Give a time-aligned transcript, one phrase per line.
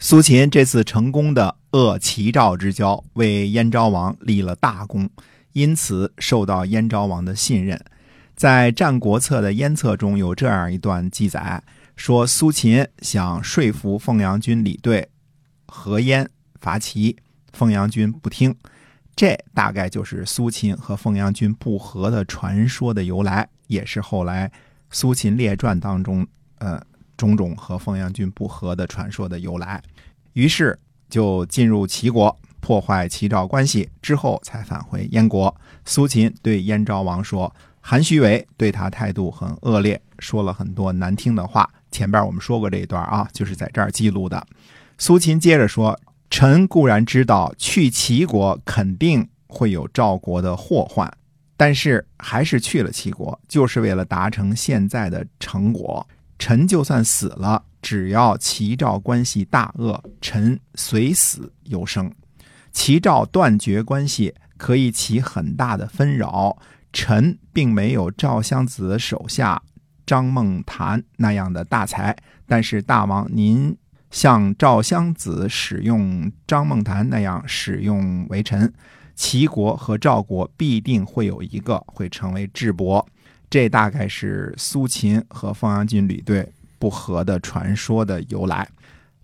[0.00, 5.10] 苏秦这次成功的扼齐赵之交，为燕昭王立了大功，
[5.52, 7.78] 因此受到燕昭王的信任。
[8.36, 11.60] 在《战国策》的燕策中有这样一段记载，
[11.96, 15.08] 说苏秦想说服凤阳军李队
[15.66, 16.30] 和燕
[16.60, 17.16] 伐齐，
[17.52, 18.54] 凤阳军不听。
[19.16, 24.48] 这大概就是苏秦和凤阳军不和的传说的由来，也是后来
[24.92, 26.24] 《苏秦列传》当中
[26.58, 26.80] 呃
[27.18, 29.82] 种种和凤阳军不和的传说的由来。
[30.32, 30.78] 于是
[31.10, 35.54] 就进入齐国，破坏齐赵关系，之后才返回燕国。
[35.84, 37.54] 苏秦对燕昭王说。
[37.80, 41.66] 韩虚为对他态度很恶劣，说了很多难听的话。
[41.90, 44.46] 前边我们说过这一段啊，就是在这儿记录的。
[44.98, 51.10] 苏秦接着说：“臣固然知道去齐国肯定会有赵国的祸患，
[51.56, 56.06] 但是还是去了齐国，就是为了达成现在的成果。
[56.38, 62.12] 臣就算死了，只要齐赵关系大恶，臣随死犹生。
[62.72, 66.56] 齐赵断绝关系，可以起很大的纷扰。”
[66.90, 69.62] 臣并没有赵襄子手下
[70.06, 72.16] 张孟谈那样的大才，
[72.46, 73.76] 但是大王您
[74.10, 78.72] 像赵襄子使用张孟谈那样使用为臣，
[79.14, 83.06] 齐国和赵国必定会有一个会成为智伯。
[83.50, 88.68] 这大概是苏秦和凤阳军旅队不和的传说的由来。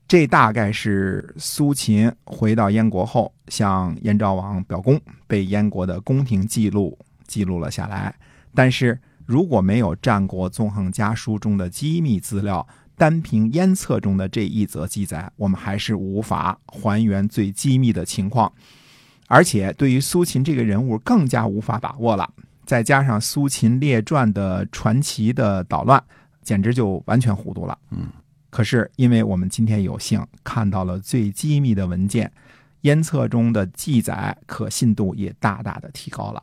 [0.07, 6.99] 这大概是苏秦回到燕国后向燕昭王表功，被燕国的宫廷记录。
[7.27, 8.15] 记录了下来，
[8.55, 12.65] 但是如果没有《战国纵横家书》中的机密资料，
[12.97, 18.53] 单凭燕策中的这一则记载，我们还是无法还原最机密的情况，
[19.27, 22.31] 而且对于苏秦这个人物更加无法把握了。
[22.67, 26.03] 再加上《苏秦列传》的传奇的捣乱，
[26.43, 27.79] 简直就完全糊涂了。
[27.91, 28.09] 嗯，
[28.51, 32.31] 可是因为我们今天有幸看到了最机密的文件，
[32.83, 36.43] 燕策中的记载可信度也大大的提高了。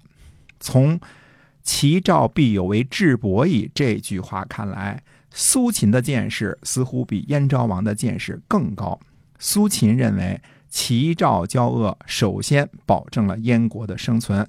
[0.59, 0.99] 从
[1.63, 5.01] “齐赵必有为智伯矣”这句话看来，
[5.31, 8.99] 苏秦的见识似乎比燕昭王的见识更高。
[9.39, 10.39] 苏秦认为，
[10.69, 14.47] 齐赵交恶，首先保证了燕国的生存，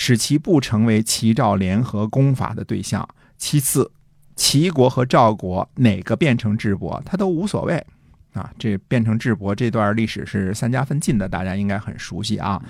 [0.00, 3.02] 使其不成为齐赵联合攻伐的对象；
[3.36, 3.90] 其次，
[4.36, 7.84] 齐国和赵国哪个变成智伯，他都无所谓。
[8.32, 12.62] 啊，这变成智伯这段历史是三家分晋的，大家应该很熟悉啊。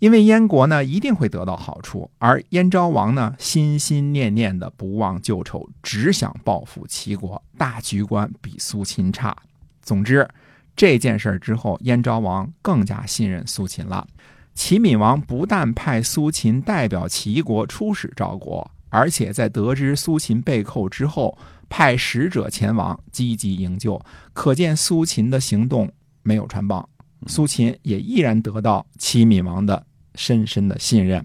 [0.00, 9.36] 因为燕国呢一定会得到好处，而燕昭王呢心心念念的不忘旧仇，只想报复齐国，大局观比苏秦差。
[9.80, 10.28] 总之，
[10.74, 14.04] 这件事之后，燕昭王更加信任苏秦了。
[14.54, 21.36] 齐闵王不但派苏秦代表齐国出使赵国，而且在得知苏秦被扣之后，
[21.68, 24.00] 派使者前往积极营救。
[24.32, 25.90] 可见苏秦的行动
[26.22, 26.88] 没有穿帮。
[27.26, 29.84] 苏秦也依然得到齐闵王的
[30.14, 31.24] 深深的信任。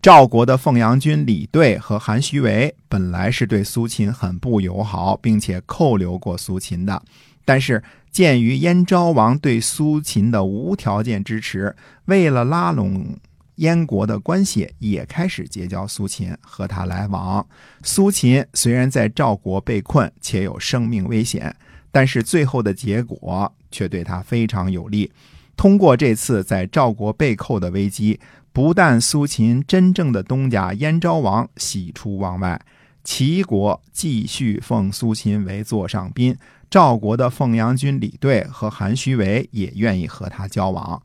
[0.00, 7.00] 赵国的凤阳军李队和韩虚为本来是对苏秦很不友好，并且扣留过苏秦的。
[7.44, 13.16] 但是鉴于燕昭王对苏秦的无条件支持，为了拉拢
[13.56, 17.46] 燕国的关系，也开始结交苏秦，和他来往。
[17.82, 21.54] 苏秦虽然在赵国被困，且有生命危险，
[21.90, 25.10] 但是最后的结果却对他非常有利。
[25.56, 28.18] 通过这次在赵国被扣的危机，
[28.52, 32.60] 不但苏秦真正的东家燕昭王喜出望外，
[33.04, 36.36] 齐国继续奉苏秦为座上宾，
[36.70, 41.02] 赵国的凤阳军李队和韩虚为也愿意和他交往，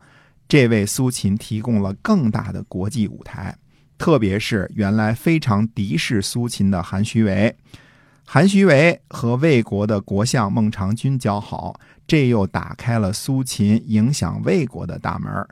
[0.47, 3.57] 这为苏秦提供了更大的国际舞台。
[3.97, 7.55] 特别是原来非常敌视苏秦的韩虚为，
[8.23, 11.79] 韩虚为和魏国的国相孟尝君交好。
[12.05, 15.45] 这又打开了苏秦影响魏国的大门。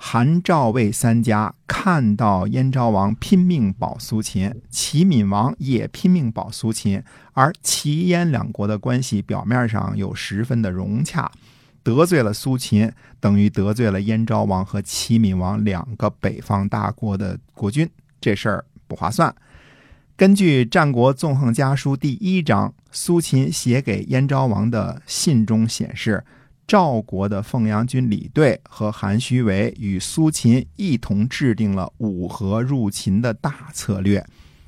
[0.00, 7.02] 韩赵魏三家看到燕昭王拼命保苏秦，齐闵王也拼命保苏秦，
[7.32, 11.30] 而齐燕两国的关系表面上又十分的融洽。
[11.82, 17.88] 得罪了苏秦，等于得罪了燕昭王和齐闵王两个北方大国的国君，
[18.20, 19.34] 这事儿不划算。
[20.16, 26.24] 根据《战国纵横家书》第一章，苏秦写给燕昭王的信中显示，
[26.68, 34.22] 赵国的凤阳军李队和韩须为与苏秦一同制定了五合入秦的大策略，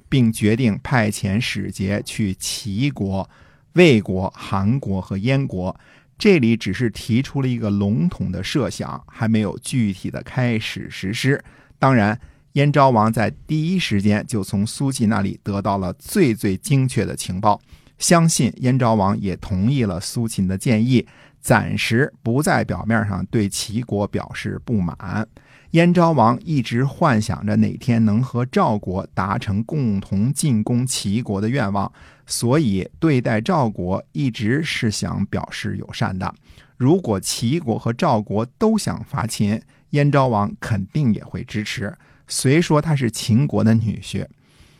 [0.09, 3.29] 并决定派遣使节去齐国、
[3.75, 5.79] 魏国、韩国和燕国。
[6.17, 11.43] 这里只是提出了一个笼统的设想，还没有具体的开始实施。
[11.79, 12.19] 当然，
[12.53, 17.61] 燕昭王在第一时间就从苏秦那里得到了最最精确的情报，
[17.99, 21.07] 相信燕昭王也同意了苏秦的建议，
[21.41, 25.27] 暂时不在表面上对齐国表示不满。
[25.73, 31.91] 燕昭王一直幻想着哪天能和赵国达成共同进攻齐国的愿望，
[32.27, 36.35] 所以对待赵国一直是想表示友善的。
[36.77, 41.97] 如果齐国和赵国都想伐秦，燕昭王肯定也会支持。
[42.27, 44.27] 虽说他是秦国的女婿，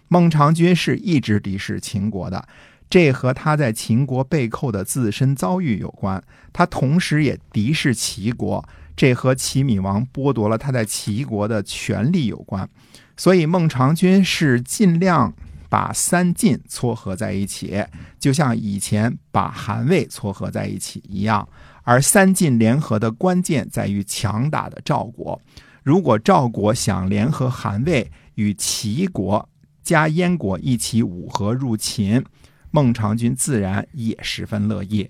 [0.09, 2.49] 孟尝君是一直敌视秦国的，
[2.91, 6.23] 这和他在秦国被扣的自身遭遇有关。
[6.53, 8.63] 他同时也敌视齐国。
[8.97, 12.69] 这和齐闵王剥夺了他在齐国的权利有关，
[13.17, 15.33] 所以孟尝君是尽量
[15.71, 17.83] 把三晋撮合在一起，
[18.19, 21.49] 就像以前把韩魏撮合在一起一样。
[21.83, 25.41] 而三晋联合的关键在于强大的赵国，
[25.83, 29.49] 如果赵国想联合韩魏与齐国
[29.83, 32.23] 加燕国一起五合入秦，
[32.71, 35.09] 孟尝君自然也十分乐意。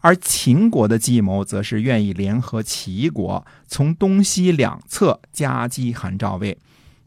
[0.00, 6.56] 而秦国的计谋则是愿意联合齐国，从东西两侧夹击韩赵魏。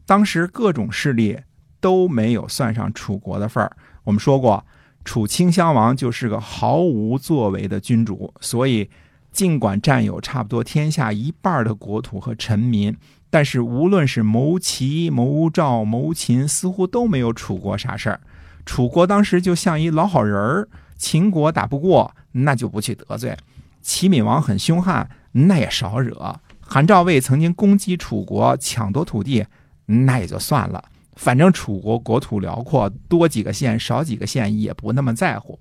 [0.04, 1.38] 当时各种势力
[1.80, 3.74] 都没有算上楚国的份儿。
[4.04, 4.66] 我们说过，
[5.04, 8.90] 楚顷襄王就是个毫无作为的君主，所以
[9.30, 12.94] 尽管占有差不多天下一半的国土和臣民，
[13.30, 18.20] 但是无论是谋齐、谋赵、谋秦，似乎都没有楚国啥事儿。
[18.64, 22.14] 楚国当时就像一老好人儿，秦国打不过。
[22.34, 23.36] 那就不去得罪，
[23.82, 26.40] 齐闵王很凶悍，那也少惹。
[26.60, 29.44] 韩赵魏曾经攻击楚国，抢夺土地，
[29.84, 30.82] 那也就算了。
[31.16, 35.58] 反正楚国国土辽阔，多几个县少几个县也不那么在乎。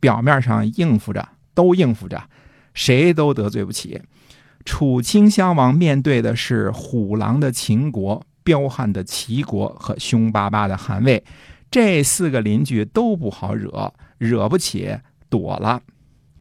[0.00, 2.22] 表面上应付着，都应付着，
[2.72, 4.00] 谁都得罪不起。
[4.64, 11.22] 楚顷襄王面对的是虎狼的秦国、彪悍的齐国和凶巴巴的韩魏，
[11.74, 14.96] 这四个邻居都不好惹，惹不起，
[15.28, 15.82] 躲了。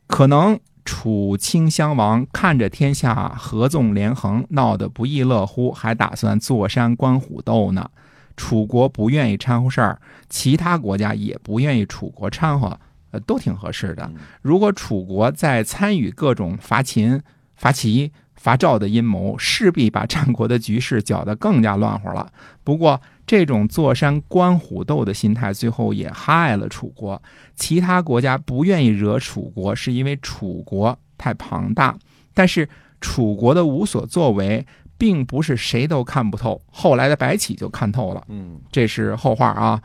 [0.06, 7.89] 可能楚顷襄王看着天下合纵连横，闹得不亦乐乎，还打算坐山观虎斗呢。
[8.38, 10.00] 楚国不愿意掺和事儿，
[10.30, 14.07] 其他国家也不愿意楚国掺和，呃，都挺合适的。
[14.44, 17.19] 如果楚国在参与各种伐秦、
[17.56, 18.12] 伐齐、
[18.44, 22.30] 伐赵的阴谋，势必把战国的局势搅得更加乱乎了。
[22.62, 27.24] 不过，这种坐山观虎斗的心态，最后也害了楚国。
[27.56, 31.98] 其他国家不愿意惹楚国，是因为楚国太庞大。
[32.34, 32.68] 但是
[33.00, 34.68] 楚国的无所作为，
[34.98, 36.62] 并不是谁都看不透。
[36.69, 38.25] 后来的白起就看透了。
[38.28, 39.81] 嗯，这是后话啊。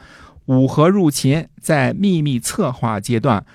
[0.46, 3.46] 五合入秦在秘密策划阶段，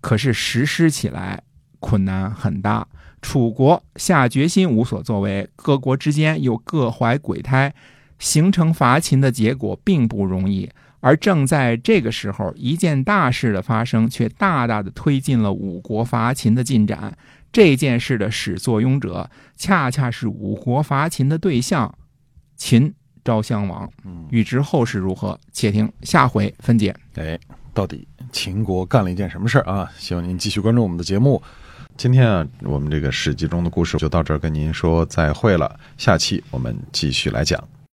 [0.00, 1.40] 可是实施起来
[1.78, 2.88] 困难很大。
[3.22, 7.74] 楚国下决心无所作为，各国之间又各怀鬼胎。
[8.18, 10.68] 形成伐秦的结果并不容易，
[11.00, 17.16] 而正在这个时候，一件大事的发生却大大的推进了五国伐秦的进展。
[17.50, 21.92] 这件事的始作俑者，恰恰是五国伐秦的对象——
[22.56, 22.92] 秦
[23.24, 23.90] 昭襄王。
[24.28, 26.94] 欲知后事如何，且听下回分解。
[27.14, 27.38] 哎，
[27.72, 29.90] 到底秦国干了一件什么事儿啊？
[29.96, 31.42] 希望您继续关注我们的节目。
[32.00, 35.78] 今天啊，我们这个史记中的故事就到这儿，跟您说再会了。
[35.98, 37.62] 下期我们继续来讲。